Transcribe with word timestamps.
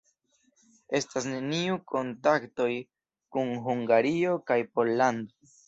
Estis 0.99 1.27
neniuj 1.33 1.75
kontaktoj 1.93 2.69
kun 3.37 3.55
Hungario 3.69 4.35
kaj 4.51 4.61
Pollando. 4.75 5.57